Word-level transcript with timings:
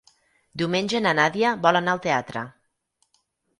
Diumenge 0.61 1.01
na 1.07 1.11
Nàdia 1.19 1.53
vol 1.67 1.81
anar 1.83 1.95
al 1.95 2.03
teatre. 2.09 2.47